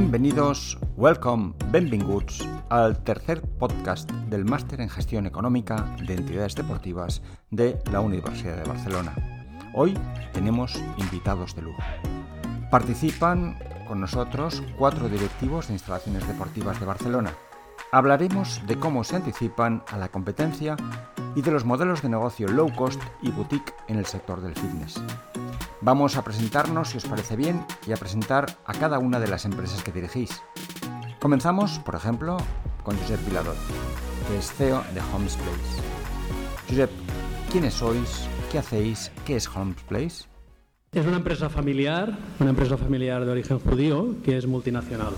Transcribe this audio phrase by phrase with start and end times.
[0.00, 7.78] Bienvenidos, welcome, benvinguts al tercer podcast del Máster en Gestión Económica de Entidades Deportivas de
[7.92, 9.14] la Universidad de Barcelona.
[9.74, 9.96] Hoy
[10.32, 11.82] tenemos invitados de lujo.
[12.70, 17.34] Participan con nosotros cuatro directivos de instalaciones deportivas de Barcelona.
[17.92, 20.76] Hablaremos de cómo se anticipan a la competencia
[21.36, 24.98] y de los modelos de negocio low cost y boutique en el sector del fitness.
[25.82, 29.46] Vamos a presentarnos, si os parece bien, y a presentar a cada una de las
[29.46, 30.42] empresas que dirigís.
[31.20, 32.36] Comenzamos, por ejemplo,
[32.82, 33.56] con Josep Vilador,
[34.28, 36.68] que es CEO de Homes Place.
[36.68, 36.90] Josep,
[37.50, 38.28] ¿quiénes sois?
[38.52, 39.10] ¿Qué hacéis?
[39.24, 40.28] ¿Qué es Homes Place?
[40.92, 45.14] Es una empresa familiar, una empresa familiar de origen judío que es multinacional.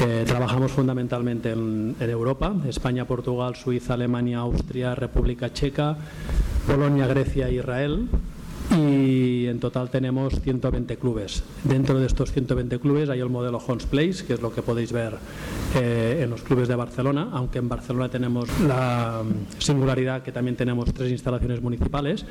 [0.00, 5.98] Eh, trabajamos fundamentalmente en, en, Europa, España, Portugal, Suiza, Alemania, Austria, República Checa,
[6.66, 8.08] Polonia, Grecia e Israel
[8.76, 11.42] y en total tenemos 120 clubes.
[11.64, 14.92] Dentro de estos 120 clubes hay el modelo Homes Place, que es lo que podéis
[14.92, 15.16] ver
[15.74, 20.56] eh, en los clubes de Barcelona, aunque en Barcelona tenemos la mm, singularidad que también
[20.56, 22.24] tenemos tres instalaciones municipales,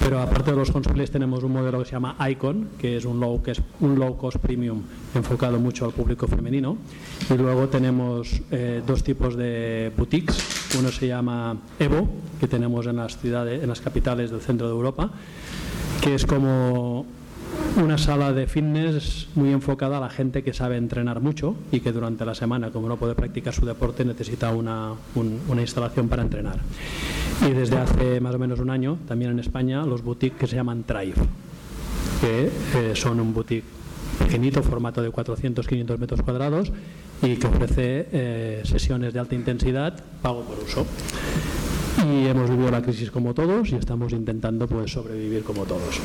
[0.00, 3.04] pero aparte de los Homes Place tenemos un modelo que se llama Icon, que es
[3.04, 4.82] un low, que es un low cost premium
[5.14, 6.76] enfocado mucho al público femenino,
[7.30, 12.08] y luego tenemos eh, dos tipos de boutiques, uno se llama Evo,
[12.38, 15.10] que tenemos en las ciudades, en las capitales del centro de Europa,
[16.00, 17.06] que es como
[17.76, 21.92] una sala de fitness muy enfocada a la gente que sabe entrenar mucho y que
[21.92, 26.58] durante la semana, como no puede practicar su deporte, necesita una, una, instalación para entrenar.
[27.48, 30.56] Y desde hace más o menos un año, también en España, los boutiques que se
[30.56, 31.14] llaman Thrive,
[32.20, 33.64] que eh, son un boutique
[34.18, 36.72] pequeñito, formato de 400-500 metros cuadrados
[37.22, 40.86] y que ofrece eh, sesiones de alta intensidad, pago por uso
[42.04, 46.00] y hemos vivido la crisis como todos y estamos intentando pues sobrevivir como todos.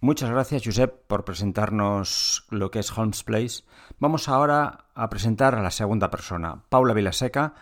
[0.00, 3.64] Muchas gracias, Josep, por presentarnos lo que es Holmes Place.
[3.98, 7.54] Vamos ahora a presentar a la segunda persona, Paula Vilaseca.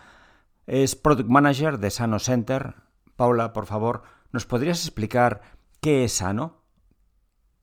[0.67, 2.75] Es Product Manager de Sano Center.
[3.15, 5.41] Paula, por favor, ¿nos podrías explicar
[5.81, 6.56] qué es Sano?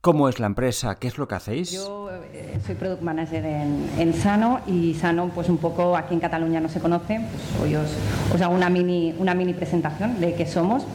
[0.05, 0.99] ¿Cómo es la empresa?
[0.99, 1.71] ¿Qué es lo que hacéis?
[1.71, 6.59] Yo eh, soy product manager en, Sano y Sano, pues un poco aquí en Cataluña
[6.59, 7.21] no se conoce.
[7.57, 10.85] Pues hoy os, hago una mini, una mini presentación de qué somos.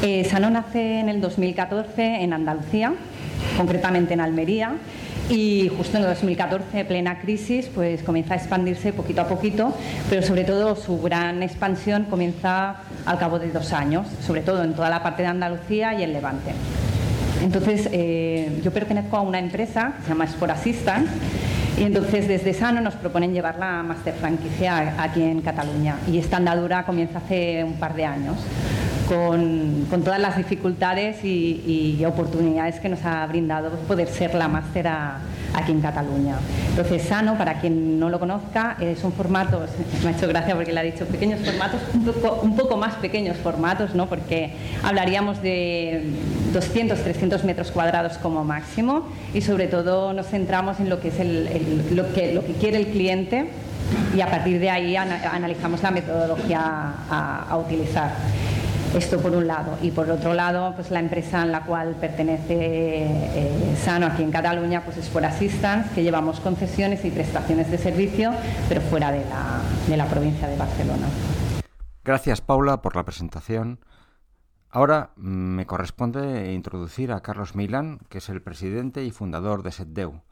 [0.00, 2.94] Eh, Sano nace en el 2014 en Andalucía,
[3.58, 4.72] concretamente en Almería.
[5.28, 9.76] Y justo en el 2014, plena crisis, pues comienza a expandirse poquito a poquito,
[10.08, 14.72] pero sobre todo su gran expansión comienza al cabo de dos años, sobre todo en
[14.72, 16.54] toda la parte de Andalucía y el Levante.
[17.46, 21.06] Entonces, eh, yo pertenezco a una empresa que se llama Sport Assistant
[21.78, 26.38] y entonces desde Sano nos proponen llevar la Master Franquicia aquí en Cataluña y esta
[26.38, 28.36] andadura comienza hace un par de años.
[29.06, 34.88] Con, todas las dificultades y, y, oportunidades que nos ha brindado poder ser la máster
[35.54, 36.36] aquí en Cataluña.
[36.70, 39.60] Entonces, Sano, para quien no lo conozca, es un formato,
[40.02, 41.80] me ha hecho gracia porque le ha dicho pequeños formatos,
[42.42, 44.06] un poco, más pequeños formatos, ¿no?
[44.06, 44.52] porque
[44.82, 46.04] hablaríamos de
[46.52, 51.20] 200, 300 metros cuadrados como máximo y sobre todo nos centramos en lo que, es
[51.20, 53.50] el, lo que, lo que quiere el cliente
[54.14, 58.10] y a partir de ahí analizamos la metodología a utilizar.
[58.94, 59.76] Esto por un lado.
[59.82, 64.30] Y por otro lado, pues la empresa en la cual pertenece eh, Sano aquí en
[64.30, 68.32] Cataluña pues es For Assistance, que llevamos concesiones y prestaciones de servicio,
[68.68, 71.06] pero fuera de la, de la provincia de Barcelona.
[72.04, 73.80] Gracias, Paula, por la presentación.
[74.70, 80.22] Ahora me corresponde introducir a Carlos Milán, que es el presidente y fundador de SETDEU.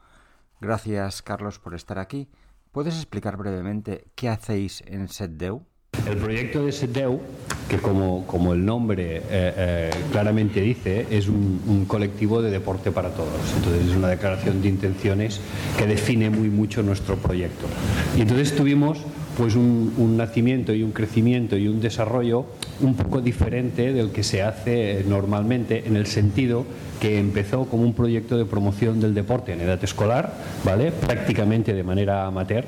[0.61, 2.29] Gracias, Carlos, por estar aquí.
[2.71, 5.65] ¿Puedes explicar brevemente qué hacéis en SETDEU?
[6.07, 7.21] El proyecto de SETDEU,
[7.69, 13.09] que como, como el nombre eh, eh, claramente dice, es un, colectivo de deporte para
[13.09, 13.29] todos.
[13.57, 15.39] Entonces es una declaración de intenciones
[15.77, 17.67] que define muy mucho nuestro proyecto.
[18.17, 18.99] Y entonces tuvimos
[19.37, 22.45] pues un, un, nacimiento y un crecimiento y un desarrollo
[22.81, 26.65] un poco diferente del que se hace normalmente en el sentido
[26.99, 30.33] que empezó como un proyecto de promoción del deporte en edad escolar,
[30.63, 30.91] ¿vale?
[30.91, 32.65] prácticamente de manera amateur,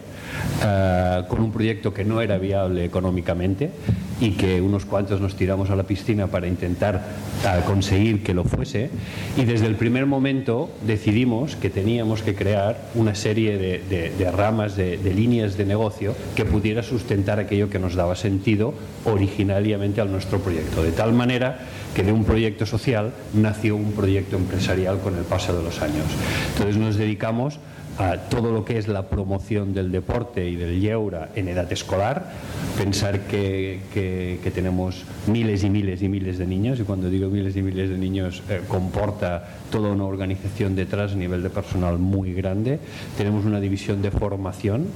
[0.64, 3.72] eh, con un proyecto que no era viable económicamente
[4.20, 7.06] y que unos cuantos nos tiramos a la piscina para intentar
[7.46, 8.90] eh, conseguir que lo fuese.
[9.38, 14.98] Y desde el primer momento decidimos que teníamos que crear una serie de, ramas, de,
[14.98, 18.74] de líneas de negocio que pudiera sustentar aquello que nos daba sentido
[19.06, 20.84] originariamente a nuestro proyecto.
[20.84, 21.60] De tal manera
[21.96, 26.06] que de un proyecto social nació un proyecto empresarial con el paso de los años.
[26.54, 27.60] Entonces nos dedicamos
[27.98, 32.32] a todo lo que es la promoción del deporte y del yeura en edad escolar,
[32.78, 37.56] pensar que, que, tenemos miles y miles y miles de niños, y cuando digo miles
[37.56, 42.34] y miles de niños eh, comporta toda una organización detrás a nivel de personal muy
[42.34, 42.80] grande.
[43.18, 44.88] Tenemos una división de formación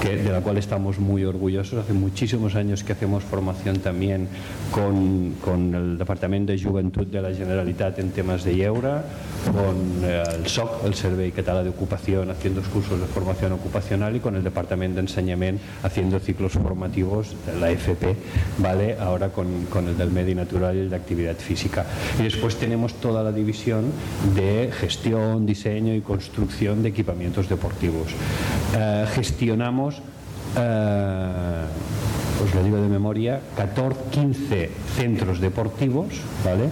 [0.00, 1.80] que, de la cual estamos muy orgullosos.
[1.80, 4.28] Hace muchísimos años que hacemos formación también
[4.70, 9.04] con, con el Departamento de Juventud de la Generalitat en temas de lleura,
[9.52, 14.20] con eh, el SOC, el Servei Català de Ocupación, haciendo cursos de formación ocupacional y
[14.20, 18.16] con el Departamento de Enseñamiento haciendo ciclos formativos, la FP,
[18.58, 18.96] ¿vale?
[18.98, 21.86] ahora con, con el del medio natural y el de actividad física.
[22.18, 23.92] Y después tenemos toda la división
[24.34, 28.08] de gestión, diseño y construcción de equipamientos deportivos.
[28.76, 30.02] Eh, gestionamos
[30.56, 31.64] eh,
[32.42, 36.08] os lo digo de memoria, 14, 15 centros deportivos,
[36.44, 36.70] ¿vale?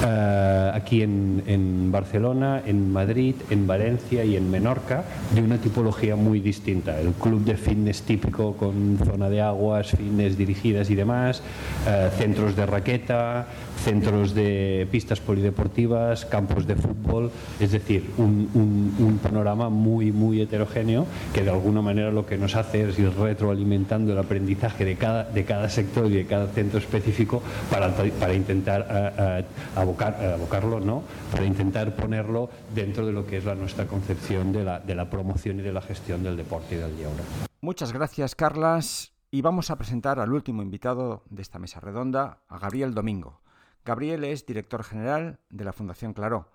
[0.00, 5.04] Eh, aquí en, en, Barcelona, en Madrid, en Valencia y en Menorca,
[5.34, 7.00] de una tipología muy distinta.
[7.00, 11.42] El club de fitness típico con zona de aguas, fitness dirigidas y demás,
[11.86, 13.46] eh, centros de raqueta,
[13.78, 17.30] centros de pistas polideportivas, campos de fútbol,
[17.60, 22.88] es decir, un, panorama muy, muy heterogéneo que de alguna manera lo que nos hace
[22.88, 27.42] es ir retroalimentando el aprendizaje de cada, de cada sector y de cada centro específico
[27.70, 31.02] para, para intentar uh, uh, abocar, uh, abocarlo, ¿no?
[31.32, 35.10] para intentar ponerlo dentro de lo que es la, nuestra concepción de la, de la
[35.10, 37.22] promoción y de la gestión del deporte y del lleure.
[37.60, 39.12] Muchas gracias, Carlas.
[39.30, 43.40] Y vamos a presentar al último invitado de esta mesa redonda, a Gabriel Domingo.
[43.84, 46.50] Gabriel es director general de la Fundación Claró.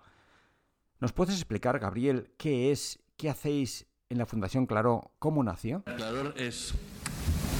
[1.00, 5.82] ¿Nos puedes explicar, Gabriel, qué es, qué hacéis en la Fundación Claró, cómo nació?
[5.84, 6.74] Claró es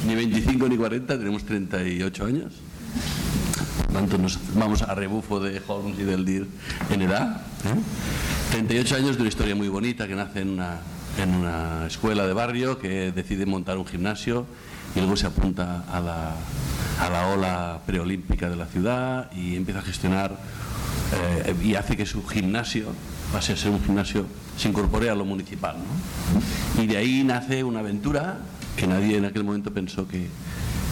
[0.07, 2.55] ni 25 ni 40, tenemos 38 años.
[3.93, 6.47] Tanto, nos vamos a rebufo de Holmes y del DIR
[6.91, 7.41] en edad.
[7.65, 7.81] ¿eh?
[8.53, 10.81] 38 años de una historia muy bonita que nace en una,
[11.19, 14.47] en una escuela de barrio que decide montar un gimnasio
[14.95, 16.35] y luego se apunta a la,
[17.01, 20.37] a la ola preolímpica de la ciudad y empieza a gestionar
[21.13, 22.87] eh, y hace que su gimnasio
[23.33, 24.27] pase a ser un gimnasio,
[24.57, 25.77] se incorpore a lo municipal.
[26.81, 28.39] Y de ahí nace una aventura
[28.77, 30.29] que nadie en aquel momento pensó que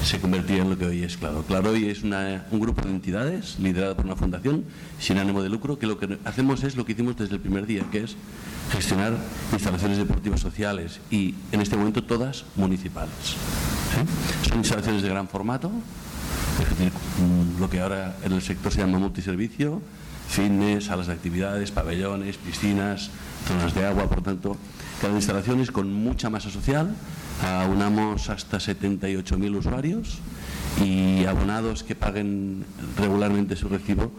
[0.04, 1.44] se convertiría en lo que hoy es Claro.
[1.46, 4.64] Claro hoy es una, un grupo de entidades liderado por una fundación
[4.98, 7.66] sin ánimo de lucro que lo que hacemos es lo que hicimos desde el primer
[7.66, 8.16] día, que es
[8.72, 9.16] gestionar
[9.52, 13.36] instalaciones deportivas sociales y en este momento todas municipales.
[14.48, 15.70] Son instalaciones de gran formato,
[16.68, 16.92] decir,
[17.58, 19.80] lo que ahora en el sector se llama multiservicio,
[20.28, 23.10] fitness, salas de actividades, pabellones, piscinas,
[23.46, 24.56] zonas de agua, por tanto,
[25.00, 26.94] cada instalación es con mucha masa social,
[27.42, 30.18] aunamos hasta 78.000 usuarios
[30.82, 32.64] y abonados que paguen
[32.96, 34.10] regularmente su recibo,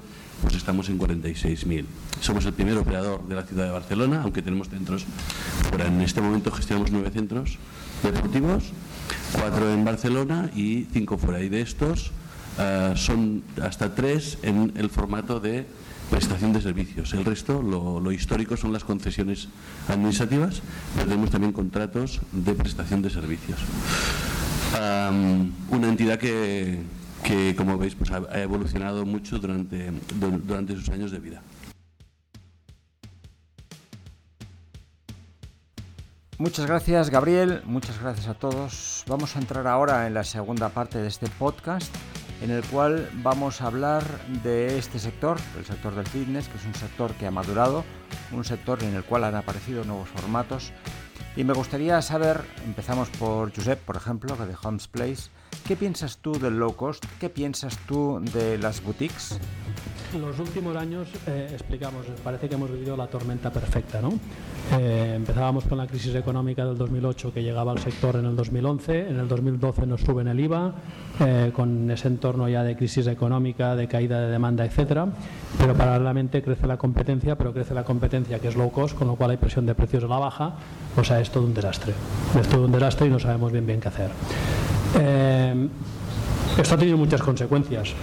[0.42, 1.86] pues estamos en 46.000.
[2.20, 5.06] Somos el primer operador de la ciudad de Barcelona, aunque tenemos centros
[5.70, 5.88] fuera.
[5.88, 7.58] En este momento gestionamos nueve centros
[8.04, 8.66] deportivos,
[9.34, 11.42] cuatro en Barcelona y cinco fuera.
[11.42, 12.12] Y de estos
[12.58, 15.66] uh, son hasta tres en el formato de
[16.10, 17.14] prestación de servicios.
[17.14, 19.48] El resto, lo, histórico, son las concesiones
[19.88, 20.62] administrativas,
[20.96, 23.60] pero tenemos también contratos de prestación de servicios.
[25.70, 26.80] Una entidad que,
[27.24, 29.92] que, como veis, pues ha, ha evolucionado mucho durante,
[30.46, 31.42] durante sus años de vida.
[36.44, 39.06] Muchas gracias Gabriel, muchas gracias a todos.
[39.08, 41.96] Vamos a entrar ahora en la segunda parte de este podcast
[42.42, 44.04] en el cual vamos a hablar
[44.44, 47.86] de este sector, el sector del fitness, que es un sector que ha madurado,
[48.34, 50.74] un sector en el cual han aparecido nuevos formatos.
[51.38, 55.30] Y me gustaría saber, empezamos por Josep, por ejemplo, de Homes Place,
[55.66, 57.06] ¿qué piensas tú del low cost?
[57.22, 59.40] ¿Qué piensas tú de las boutiques?
[60.20, 64.14] Los últimos años, eh, explicamos, parece que hemos vivido la tormenta perfecta, ¿no?
[64.78, 69.10] Eh, empezábamos con la crisis económica del 2008 que llegaba al sector en el 2011,
[69.10, 70.72] en el 2012 nos suben el IVA,
[71.20, 75.08] eh, con ese entorno ya de crisis económica, de caída de demanda, etcétera,
[75.58, 79.16] pero paralelamente crece la competencia, pero crece la competencia que es low cost, con lo
[79.16, 80.54] cual hay presión de precios a la baja,
[80.96, 81.94] o sea, es todo un desastre.
[82.40, 84.12] Es todo un desastre y no sabemos bien bien qué hacer.
[86.56, 87.96] Esto ha tenido muchas consecuencias.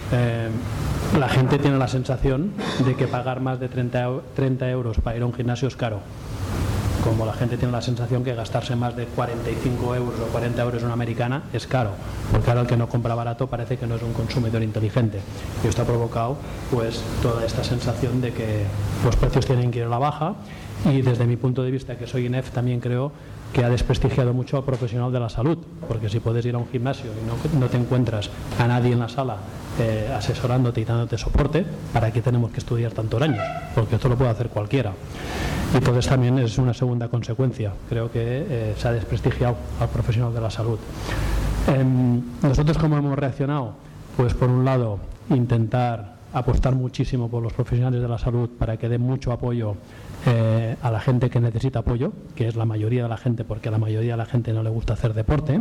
[1.19, 2.53] La gente tiene la sensación
[2.85, 6.01] de que pagar más de 30, 30 euros para ir a un gimnasio es caro
[7.03, 10.81] como la gente tiene la sensación que gastarse más de 45 euros o 40 euros
[10.81, 11.91] en una americana es caro,
[12.31, 15.21] porque ahora el que no compra barato parece que no es un consumidor inteligente.
[15.65, 16.37] Y esto ha provocado
[16.71, 18.65] pues toda esta sensación de que
[19.05, 20.35] los precios tienen que ir a la baja
[20.85, 23.13] y desde mi punto de vista, que soy INEF, también creo
[23.53, 26.69] que ha desprestigiado mucho al profesional de la salud, porque si puedes ir a un
[26.69, 29.37] gimnasio y no, te encuentras a nadie en la sala
[29.79, 33.43] eh, asesorándote y dándote soporte, ¿para qué tenemos que estudiar tantos años?
[33.75, 34.93] Porque esto lo puede hacer cualquiera.
[35.73, 37.73] Y entonces también es una segunda consecuencia.
[37.89, 40.79] Creo que eh, se ha desprestigiado al profesional de la salud.
[41.69, 43.75] Em, nosotros, ¿cómo hemos reaccionado?
[44.17, 44.99] Pues por un lado,
[45.29, 49.75] intentar apostar muchísimo por los profesionales de la salud para que den mucho apoyo
[50.27, 53.69] eh, a la gente que necesita apoyo, que es la mayoría de la gente, porque
[53.69, 55.61] a la mayoría de la gente no le gusta hacer deporte.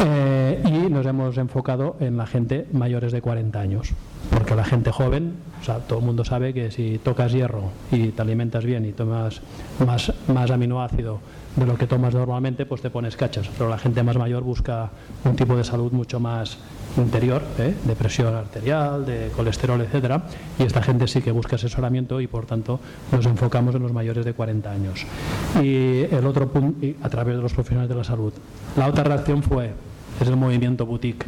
[0.00, 3.90] Eh, y nos hemos enfocado en la gente mayores de 40 años,
[4.30, 8.08] porque la gente joven, o sea, todo el mundo sabe que si tocas hierro y
[8.08, 9.40] te alimentas bien y tomas
[9.86, 11.20] más, más aminoácido
[11.56, 13.48] de lo que tomas normalmente, pues te pones cachas.
[13.56, 14.90] Pero la gente más mayor busca
[15.24, 16.58] un tipo de salud mucho más
[16.96, 17.74] interior, ¿eh?
[17.84, 20.22] de presión arterial, de colesterol, etcétera,
[20.58, 22.80] y esta gente sí que busca asesoramiento y por tanto
[23.12, 25.06] nos enfocamos en los mayores de 40 años.
[25.62, 28.32] Y el otro punto, a través de los profesionales de la salud.
[28.76, 29.72] La otra reacción fue
[30.20, 31.26] es el movimiento boutique.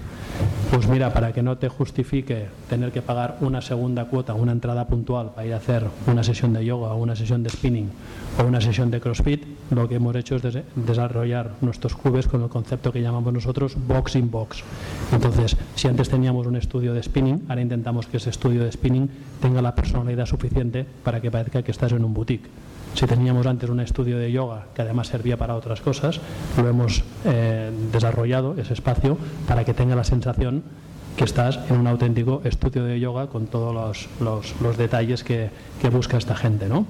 [0.71, 4.87] Pues mira, para que no te justifique tener que pagar una segunda cuota, una entrada
[4.87, 7.88] puntual para ir a hacer una sesión de yoga o una sesión de spinning
[8.38, 12.49] o una sesión de CrossFit, lo que hemos hecho es desarrollar nuestros cubes con el
[12.49, 14.62] concepto que llamamos nosotros box in box.
[15.12, 19.09] Entonces, si antes teníamos un estudio de spinning, ahora intentamos que ese estudio de spinning
[19.41, 22.49] tenga la personalidad suficiente para que parezca que estás en un boutique.
[22.97, 26.19] Si teníamos antes un estudio de yoga que además servía para otras cosas,
[26.57, 30.62] lo hemos eh, desarrollado, ese espacio, para que tenga la sensación
[31.15, 35.50] que estás en un auténtico estudio de yoga con todos los, detalles que,
[35.93, 36.71] busca esta gente.
[36.71, 36.87] ¿no?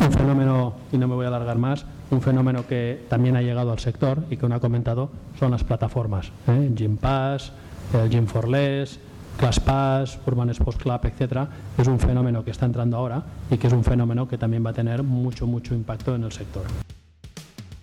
[0.00, 3.72] Un fenómeno, y no me voy a alargar más, un fenómeno que también ha llegado
[3.72, 6.30] al sector y que uno ha comentado son las plataformas.
[6.46, 6.70] ¿eh?
[6.72, 7.50] Gym Pass,
[7.94, 9.00] el Gym for Less,
[9.40, 13.72] ClassPass, Urban Sports Club, etcétera, es un fenómeno que está entrando ahora y que es
[13.72, 16.64] un fenómeno que también va a tener mucho, mucho impacto en el sector.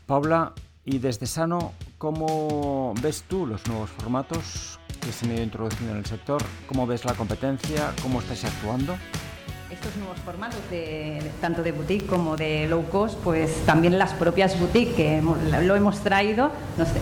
[0.06, 0.54] Paula,
[0.86, 5.98] y desde Sano, ¿cómo ves tú los nuevos formatos que se han ido introduciendo en
[5.98, 6.44] el sector?
[6.68, 7.92] ¿Cómo ves la competencia?
[8.04, 8.96] ¿Cómo estáis actuando?
[9.72, 14.58] Estos nuevos formatos, de, tanto de boutique como de low cost, pues también las propias
[14.58, 15.22] boutiques que
[15.64, 16.52] lo hemos traído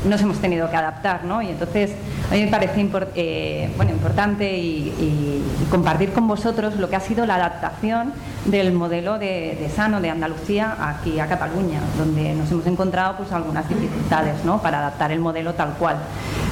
[0.06, 1.44] nos, hemos tenido que adaptar, ¿no?
[1.44, 1.92] Y entonces
[2.32, 7.26] a mí me parece eh, bueno, importante y, compartir con vosotros lo que ha sido
[7.26, 8.14] la adaptación
[8.46, 13.68] del modelo de, Sano de Andalucía aquí a Cataluña, donde nos hemos encontrado pues algunas
[13.68, 14.62] dificultades, ¿no?
[14.62, 15.98] Para adaptar el modelo tal cual.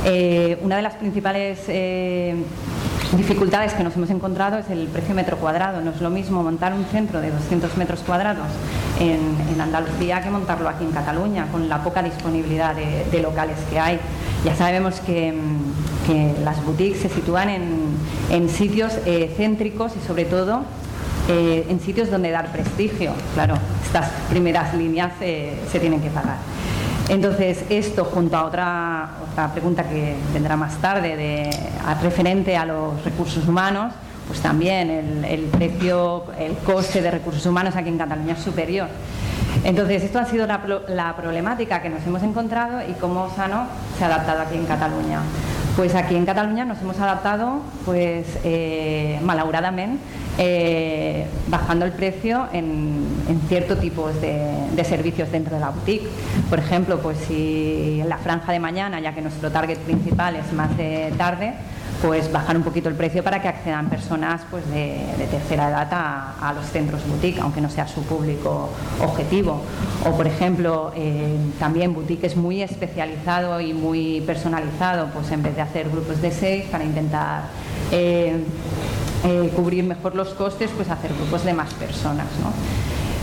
[0.05, 2.35] Eh, una de las principales eh,
[3.17, 5.81] dificultades que nos hemos encontrado es el precio metro cuadrado.
[5.81, 8.47] No es lo mismo montar un centro de 200 metros cuadrados
[8.99, 13.99] en, Andalucía que montarlo aquí en Cataluña, con la poca disponibilidad de, locales que hay.
[14.43, 15.33] Ya sabemos que,
[16.43, 20.63] las boutiques se sitúan en, sitios eh, céntricos y sobre todo
[21.29, 23.13] eh, en sitios donde dar prestigio.
[23.33, 23.55] Claro,
[23.85, 26.37] estas primeras líneas eh, se tienen que pagar.
[27.09, 31.49] Entonces, esto junto a otra, otra pregunta que vendrá más tarde, de,
[32.01, 33.93] referente a los recursos humanos,
[34.27, 38.87] pues también el, precio, el coste de recursos humanos aquí en Cataluña es superior.
[39.65, 43.67] Entonces, esto ha sido la, problemática que nos hemos encontrado y cómo Sano
[43.97, 45.19] se ha adaptado aquí en Cataluña.
[45.75, 50.03] Pues aquí en Cataluña nos hemos adaptado, pues eh, malauradamente,
[50.37, 53.07] eh, bajando el precio en,
[53.47, 56.07] ciertos tipos de, servicios dentro de la boutique.
[56.47, 60.53] Por ejemplo, pues si en la franja de mañana, ya que nuestro target principal es
[60.53, 61.53] más de tarde,
[62.03, 66.53] pues bajar un poquito el precio para que accedan personas pues de, tercera edad a,
[66.53, 68.69] los centros boutique, aunque no sea su público
[69.01, 69.61] objetivo.
[70.05, 75.55] O por ejemplo, eh, también boutique es muy especializado y muy personalizado, pues en vez
[75.55, 77.43] de hacer grupos de seis para intentar
[77.89, 78.43] eh,
[79.23, 82.27] eh, cubrir mejor los costes, pues hacer grupos de más personas.
[82.41, 82.51] ¿no?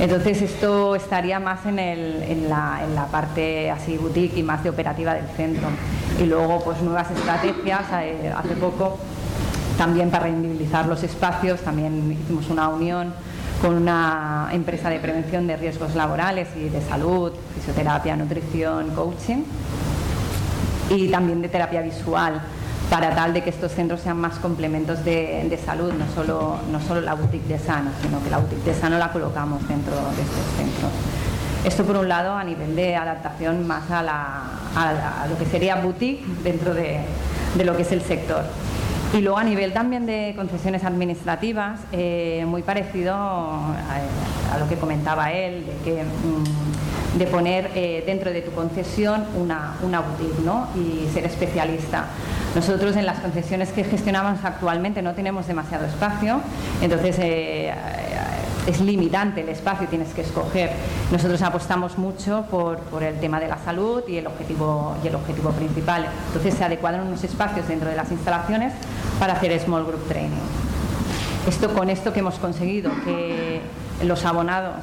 [0.02, 5.68] Entonces esto estaría más en, la, parte así boutique y más de operativa del centro.
[6.20, 8.98] Y luego pues nuevas estrategias, eh, hace poco
[9.78, 13.14] también para rendibilizar los espacios, también hicimos una unión
[13.62, 19.44] con una empresa de prevención de riesgos laborales y de salud, fisioterapia, nutrición, coaching
[20.90, 22.42] y también de terapia visual
[22.90, 27.00] para tal de que estos centros sean más complementos de, salud, no solo, no solo
[27.00, 30.44] la boutique de Sano, sino que la boutique de Sano la colocamos dentro de estos
[30.56, 30.90] centros.
[31.64, 36.72] Esto por un lado a nivel de adaptación más a, lo que sería boutique dentro
[36.72, 37.00] de,
[37.62, 38.44] lo que es el sector.
[39.12, 45.32] Y luego a nivel también de concesiones administrativas, eh, muy parecido a, lo que comentaba
[45.32, 50.68] él, de que mm, de poner eh, dentro de tu concesión una, una boutique ¿no?
[50.76, 52.06] y ser especialista.
[52.54, 56.40] Nosotros en las concesiones que gestionamos actualmente no tenemos demasiado espacio,
[56.80, 57.72] entonces eh,
[58.66, 60.70] es limitante el espacio, tienes que escoger.
[61.10, 65.50] Nosotros apostamos mucho por, el tema de la salud y el, objetivo, y el objetivo
[65.50, 66.06] principal.
[66.28, 68.72] Entonces se adecuaron unos espacios dentro de las instalaciones
[69.18, 70.36] para hacer small group training.
[71.48, 73.60] Esto con esto que hemos conseguido, que
[74.04, 74.76] los abonados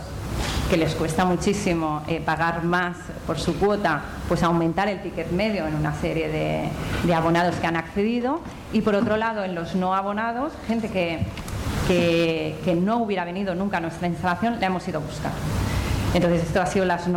[0.69, 5.65] que les cuesta muchísimo eh, pagar más por su cuota, pues aumentar el ticket medio
[5.65, 6.69] en una serie de,
[7.05, 8.41] de, abonados que han accedido.
[8.73, 11.25] Y por otro lado, en los no abonados, gente que,
[11.87, 15.31] que, no hubiera venido nunca a nuestra instalación, la hemos ido a buscar.
[16.13, 17.07] Entonces, esto ha sido las,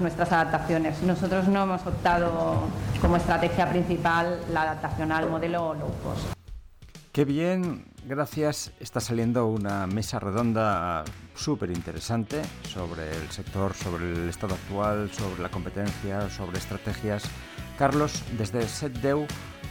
[0.00, 1.02] nuestras adaptaciones.
[1.02, 2.68] Nosotros no hemos optado
[3.00, 6.32] como estrategia principal la adaptación al modelo low cost.
[7.12, 8.72] Qué bien, gracias.
[8.78, 15.42] Está saliendo una mesa redonda súper interesante sobre el sector, sobre el estado actual, sobre
[15.42, 17.24] la competencia, sobre estrategias.
[17.78, 19.26] Carlos, desde SetDeu,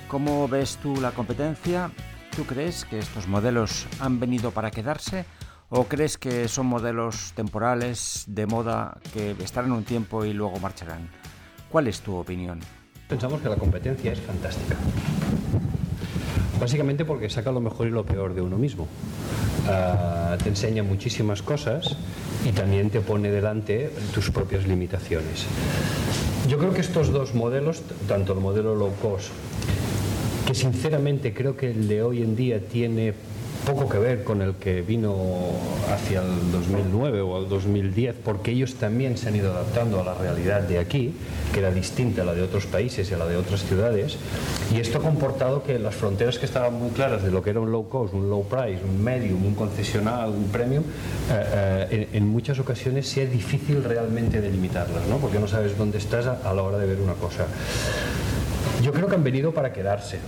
[0.09, 1.91] ¿cómo ves tú la competencia?
[2.35, 5.25] ¿Tú crees que estos modelos han venido para quedarse
[5.69, 11.09] o crees que son modelos temporales, de moda, que estarán un tiempo y luego marcharán?
[11.69, 12.59] ¿Cuál es tu opinión?
[13.07, 14.75] Pensamos que la competencia es fantástica.
[16.59, 18.87] Básicamente porque saca lo mejor y lo peor de uno mismo.
[19.65, 21.95] Uh, te enseña muchísimas cosas
[22.45, 25.45] y también te pone delante tus propias limitaciones.
[26.47, 29.29] Yo creo que estos dos modelos, tanto el modelo low cost,
[30.49, 33.13] que sinceramente creo que el de hoy en día tiene
[33.67, 35.15] poco que ver con el que vino
[35.93, 40.15] hacia el 2009 o al 2010, porque ellos también se han ido adaptando a la
[40.15, 41.13] realidad de aquí,
[41.53, 44.17] que era distinta a la de otros países y a la de otras ciudades,
[44.73, 47.59] y esto ha comportado que las fronteras que estaban muy claras de lo que era
[47.59, 50.83] un low cost, un low price, un medium, un concesional, un premium,
[51.31, 55.17] eh, eh, en, muchas ocasiones sea difícil realmente delimitarlas, ¿no?
[55.17, 57.45] porque no sabes dónde estás a la hora de ver una cosa.
[58.81, 60.19] Yo creo que han venido para quedarse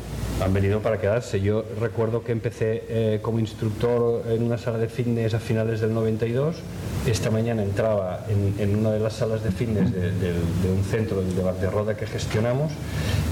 [0.41, 1.39] han venido para quedarse.
[1.41, 5.93] Yo recuerdo que empecé eh, como instructor en una sala de fitness a finales del
[5.93, 6.55] 92.
[7.05, 11.22] Esta mañana entraba en, una de las salas de fitness de, de, de un centro
[11.22, 12.72] de Roda que gestionamos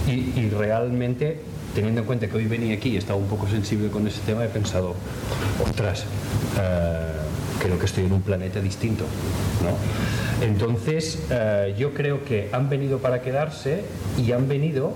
[0.07, 1.37] y, y, realmente,
[1.75, 4.43] teniendo en cuenta que hoy venía aquí y estaba un poco sensible con ese tema,
[4.43, 4.95] he pensado,
[5.63, 6.05] ostras,
[6.59, 7.19] eh,
[7.59, 9.05] creo que estoy en un planeta distinto.
[9.63, 10.45] ¿no?
[10.45, 13.83] Entonces, eh, yo creo que han venido para quedarse
[14.17, 14.93] y han venido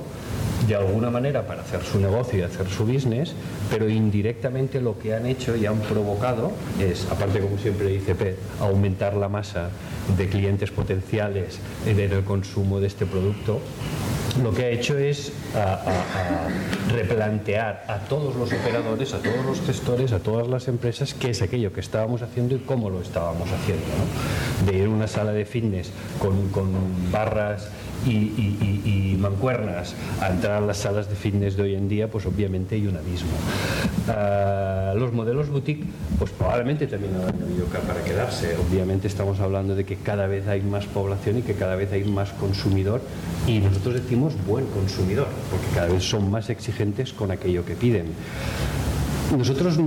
[0.67, 3.34] de alguna manera para hacer su negocio y hacer su business,
[3.70, 8.38] pero indirectamente lo que han hecho y han provocado es, aparte como siempre dice Pet,
[8.60, 9.70] aumentar la masa
[10.17, 13.60] de clientes potenciales en el consumo de este producto,
[14.41, 15.80] lo que ha hecho es a,
[16.91, 21.41] replantear a todos los operadores, a todos los gestores, a todas las empresas qué es
[21.41, 23.86] aquello que estábamos haciendo y cómo lo estábamos haciendo.
[24.65, 26.72] De ir a una sala de fitness con, con
[27.12, 27.69] barras
[28.06, 32.10] y, y, y, mancuernas a entrar a las salas de fitness de hoy en día,
[32.10, 33.32] pues obviamente hay un abismo.
[34.08, 35.86] Uh, los modelos boutique,
[36.20, 38.56] pues probablemente también han venido para quedarse.
[38.58, 42.04] Obviamente estamos hablando de que cada vez hay más población y que cada vez hay
[42.04, 43.02] más consumidor
[43.48, 48.08] y nosotros decimos buen consumidor, porque cada vez son más exigentes con aquello que piden.
[49.38, 49.78] Nosotros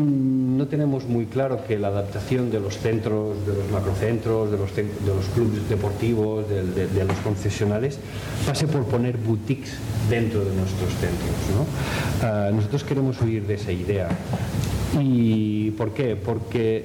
[0.57, 4.75] no tenemos muy claro que la adaptación de los centros, de los macrocentros, de los,
[4.75, 7.99] de los clubes deportivos, de, los concesionales,
[8.47, 9.75] pase por poner boutiques
[10.09, 11.37] dentro de nuestros centros.
[12.23, 14.09] Uh, nosotros queremos huir de esa idea.
[14.99, 16.17] ¿Y por qué?
[16.17, 16.85] Porque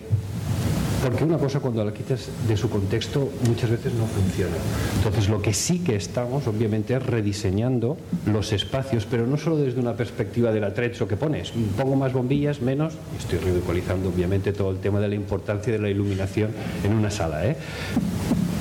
[1.03, 4.55] porque una cosa cuando la quitas de su contexto muchas veces no funciona.
[4.97, 9.79] Entonces lo que sí que estamos obviamente es rediseñando los espacios, pero no solo desde
[9.79, 14.77] una perspectiva del atrezzo que pones, pongo más bombillas, menos, estoy ridiculizando obviamente todo el
[14.77, 16.51] tema de la importancia de la iluminación
[16.83, 17.55] en una sala, ¿eh?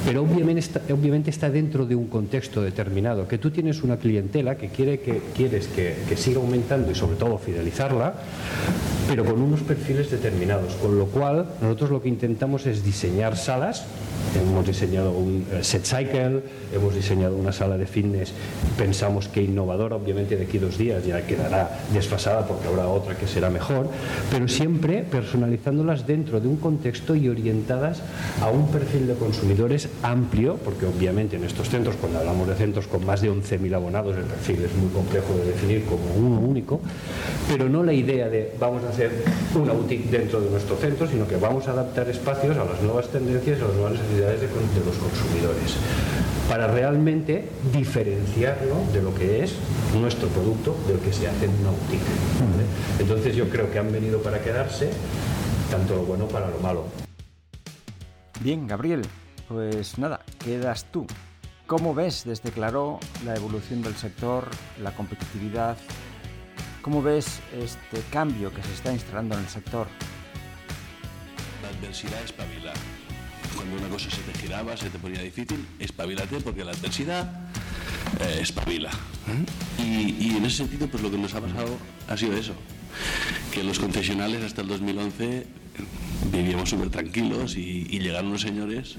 [0.06, 4.56] pero obviamente está, obviamente está, dentro de un contexto determinado, que tú tienes una clientela
[4.56, 8.14] que, quiere que quieres que, que, siga aumentando y sobre todo fidelizarla,
[9.08, 13.84] pero con unos perfiles determinados, con lo cual nosotros lo que intentamos es diseñar salas,
[14.36, 18.32] hemos diseñado un set cycle, hemos diseñado una sala de fitness,
[18.78, 23.26] pensamos que innovadora, obviamente de aquí dos días ya quedará desfasada porque habrá otra que
[23.26, 23.88] será mejor,
[24.30, 28.02] pero siempre personalizándolas dentro de un contexto y orientadas
[28.40, 32.86] a un perfil de consumidores amplio, porque obviamente en estos centros, cuando hablamos de centros
[32.86, 36.80] con más de 11.000 abonados, el perfil es muy complejo de definir como uno único,
[37.48, 38.99] pero no la idea de vamos a hacer
[39.54, 43.08] una boutique dentro de nuestro centro, sino que vamos a adaptar espacios a las nuevas
[43.08, 45.76] tendencias, a las nuevas necesidades de, los consumidores,
[46.48, 49.54] para realmente diferenciarlo de lo que es
[49.94, 52.02] nuestro producto del que se hace en una boutique.
[52.98, 54.90] Entonces yo creo que han venido para quedarse,
[55.70, 56.84] tanto lo bueno para lo malo.
[58.40, 59.02] Bien, Gabriel,
[59.48, 61.06] pues nada, quedas tú.
[61.66, 64.48] ¿Cómo ves desde Claro la evolución del sector,
[64.82, 65.76] la competitividad?
[66.82, 69.86] ¿Cómo ves este cambio que se está instalando en el sector?
[71.62, 72.72] La adversidad espabila.
[73.54, 77.50] Cuando una cosa se te giraba, se te ponía difícil, espabilate porque la adversidad
[78.20, 78.88] eh, espabila.
[78.88, 79.82] ¿eh?
[79.82, 81.76] Y, y en ese sentido, pues lo que nos ha pasado
[82.08, 82.54] ha sido eso.
[83.52, 85.46] Que los concesionales hasta el 2011
[86.32, 88.96] vivíamos súper tranquilos y, llegaron unos señores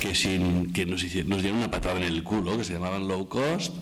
[0.00, 3.06] que, sin, que nos, hicieron, nos dieron una patada en el culo, que se llamaban
[3.06, 3.72] low cost,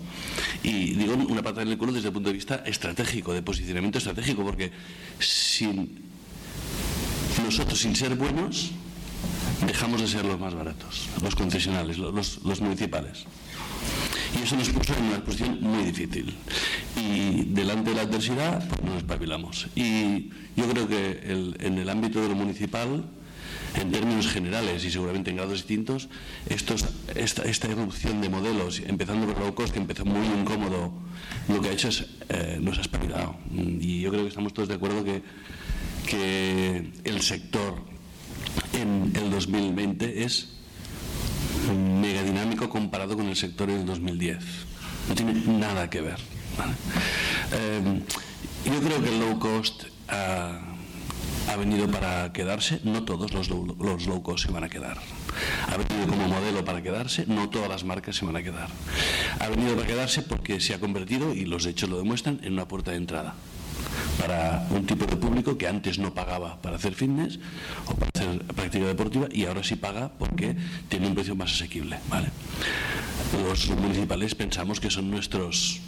[0.63, 3.99] y digo una patada en el culo desde el punto de vista estratégico, de posicionamiento
[3.99, 4.71] estratégico, porque
[5.19, 6.03] sin
[7.45, 8.73] nosotros, sin ser buenos,
[9.67, 13.25] dejamos de ser los más baratos, los concesionales, los, los municipales.
[14.39, 16.35] Y eso nos puso en una posición muy difícil.
[16.97, 19.69] Y delante de la adversidad, pues nos espabilamos.
[19.75, 23.05] Y yo creo que en el ámbito de lo municipal,
[23.75, 26.09] en términos generales y seguramente en grados distintos,
[26.49, 26.75] esta,
[27.15, 30.93] esta, irrupción de modelos, empezando por low cost, que empezó muy incómodo,
[31.49, 33.37] lo que ha hecho es eh, nos ha espabilado.
[33.55, 35.23] Y yo creo que estamos todos de acuerdo que,
[36.07, 37.83] que el sector
[38.75, 40.59] en el 2020 es
[41.71, 44.39] mega dinámico comparado con el sector en el 2010.
[45.09, 46.19] No tiene nada que ver.
[47.53, 48.01] Em,
[48.65, 50.61] yo creo que el low cost ha,
[51.57, 52.81] venido para quedarse.
[52.85, 54.99] No todos los los low cost se van a quedar.
[55.69, 57.27] Ha venido como modelo para quedarse.
[57.27, 58.69] No todas las marcas se van a quedar.
[59.41, 62.69] Ha venido para quedarse porque se ha convertido, y los hechos lo demuestran, en una
[62.69, 63.35] puerta de entrada
[64.23, 67.41] para un tipo de público que antes no pagaba para hacer fitness
[67.87, 70.55] o para hacer práctica deportiva y ahora sí paga porque
[70.89, 71.99] tiene un precio más asequible.
[72.09, 72.29] ¿vale?
[73.43, 75.81] Los municipales pensamos que son nuestros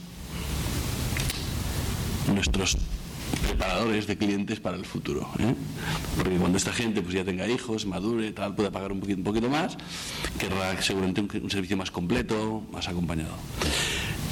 [2.27, 2.77] nuestros
[3.47, 5.29] preparadores de clientes para el futuro.
[5.39, 5.55] ¿eh?
[6.17, 9.25] Porque cuando esta gente pues ya tenga hijos, madure, tal, pueda pagar un poquito, un
[9.25, 9.77] poquito más,
[10.41, 13.37] querrá seguramente un servicio más completo, más acompañado.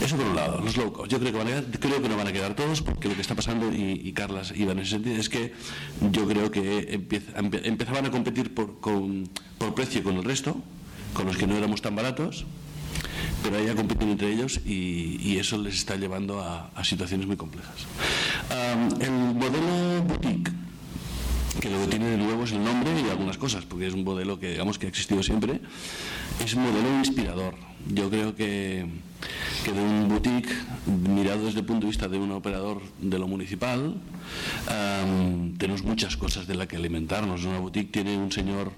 [0.02, 1.10] Eso por un lado, los low cost.
[1.10, 3.20] Yo creo que, van a creo que no van a quedar todos, porque lo que
[3.20, 5.52] está pasando, y, Carlas iba en ese sentido, es que
[6.10, 7.00] yo creo que
[7.64, 10.56] empezaban a competir por, por precio con el resto,
[11.14, 12.46] con los que no éramos tan baratos,
[13.42, 17.86] pero ahí compiten entre ellos y, eso les está llevando a, situaciones muy complejas.
[19.00, 20.52] el modelo boutique
[21.60, 24.04] que lo que tiene de nuevo es el nombre y algunas cosas, porque es un
[24.04, 25.60] modelo que digamos que ha existido siempre,
[26.44, 27.54] es un modelo inspirador.
[27.88, 28.86] Yo creo que,
[29.64, 30.50] que de un boutique,
[30.86, 33.94] mirado desde el punto de vista de un operador de lo municipal,
[35.58, 37.44] tenemos muchas cosas de las que alimentarnos.
[37.44, 38.72] Una boutique tiene un señor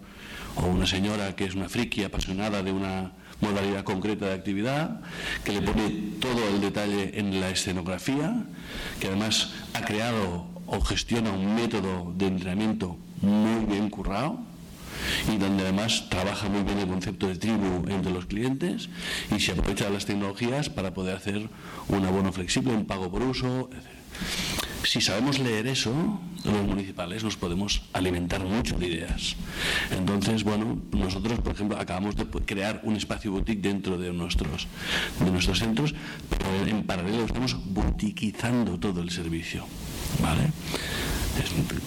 [0.57, 5.00] o una señora que es una friki apasionada de una modalidad concreta de actividad,
[5.44, 8.44] que le pone todo el detalle en la escenografía,
[9.00, 14.54] que además ha creado o gestiona un método de entrenamiento muy bien currado
[15.33, 18.88] y donde además trabaja muy bien el concepto de tribu entre los clientes
[19.35, 21.48] y se aprovecha las tecnologías para poder hacer
[21.88, 24.64] un abono flexible, un pago por uso, etc.
[24.85, 29.35] Si sabemos leer eso, los municipales nos podemos alimentar mucho de ideas.
[29.90, 34.68] Entonces, bueno, nosotros, por ejemplo, acabamos de crear un espacio boutique dentro de nuestros,
[35.20, 35.94] de nuestros centros,
[36.28, 39.66] pero en paralelo estamos boutiquizando todo el servicio.
[40.22, 40.52] ¿Vale?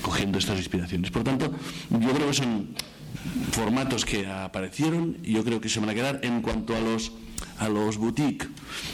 [0.01, 1.09] cogiendo estas inspiraciones.
[1.09, 1.51] Por tanto,
[1.89, 2.67] yo creo que son
[3.51, 7.11] formatos que aparecieron y yo creo que se van a quedar en cuanto a los
[7.59, 8.47] a los boutique.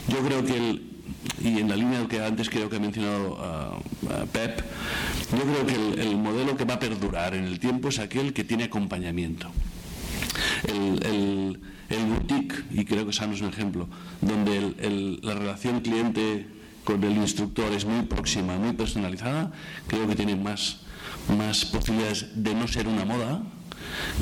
[0.08, 0.94] Yo creo que el,
[1.42, 3.82] y en la línea que antes creo que ha mencionado
[4.32, 4.62] Pep,
[5.32, 8.44] yo creo que el, modelo que va a perdurar en el tiempo es aquel que
[8.44, 9.48] tiene acompañamiento.
[10.68, 11.60] El,
[12.08, 13.88] boutique, y creo que Sano es un ejemplo,
[14.22, 16.48] donde la relación cliente
[16.84, 19.52] con el instructor es muy próxima, muy personalizada,
[19.88, 20.82] creo que tiene más,
[21.38, 23.44] más posibilidades de no ser una moda,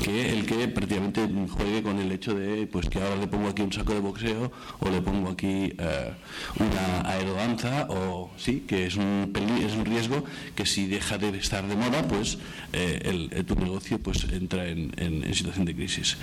[0.03, 3.61] que el que prácticamente juegue con el hecho de pues que ahora le pongo aquí
[3.61, 6.13] un saco de boxeo o le pongo aquí eh,
[6.59, 9.31] una aerodanza o sí que es un
[9.63, 10.23] es un riesgo
[10.55, 12.37] que si deja de estar de moda pues
[12.73, 14.91] eh, el, tu negocio pues entra en,
[15.33, 16.17] situación de crisis.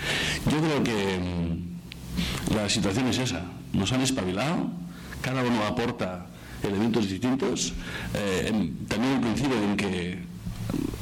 [0.51, 3.45] Yo creo que mm, la situación es esa.
[3.73, 4.71] Nos han espabilado
[5.23, 6.27] cada uno aporta
[6.63, 7.73] elementos distintos
[8.15, 10.19] eh, también coincido en que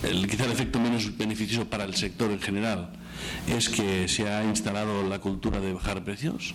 [0.02, 2.90] el, quizá el efecto menos beneficioso para el sector en general
[3.48, 6.54] es que se ha instalado la cultura de bajar precios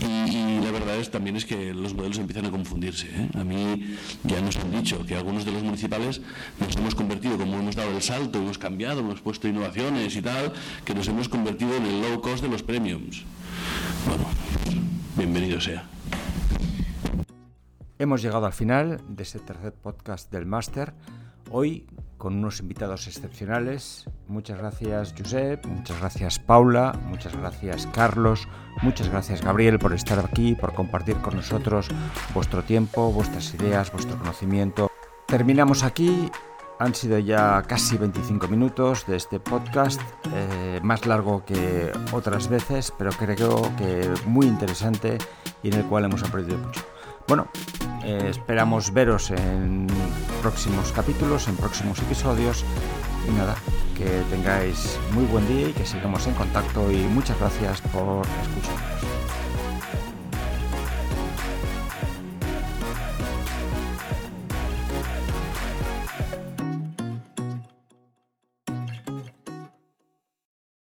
[0.00, 3.28] y, la verdad es también es que los modelos empiezan a confundirse ¿eh?
[3.34, 6.20] a mí ya nos han dicho que algunos de los municipales
[6.58, 10.52] nos hemos convertido como hemos dado el salto hemos cambiado hemos puesto innovaciones y tal
[10.84, 13.22] que nos hemos convertido en el low cost de los premiums.
[14.06, 14.24] Bueno
[15.16, 15.88] bienvenido sea.
[17.98, 20.92] Hemos llegado al final de este tercer podcast del máster
[21.50, 21.86] hoy
[22.18, 24.06] con unos invitados excepcionales.
[24.28, 28.48] Muchas gracias Josep, muchas gracias Paula, muchas gracias Carlos,
[28.82, 31.88] muchas gracias Gabriel por estar aquí, por compartir con nosotros
[32.32, 34.90] vuestro tiempo, vuestras ideas, vuestro conocimiento.
[35.26, 36.30] Terminamos aquí.
[36.80, 40.00] Han sido ya casi 25 minutos de este podcast,
[40.32, 45.18] eh, más largo que otras veces, pero creo que muy interesante
[45.62, 46.84] y en el cual hemos aprendido mucho.
[47.28, 47.48] Bueno,
[48.04, 49.86] eh, esperamos veros en
[50.42, 52.64] próximos capítulos, en próximos episodios
[53.28, 53.56] Y nada,
[53.96, 58.93] que tengáis muy buen día y que sigamos en contacto y muchas gracias por escucharnos.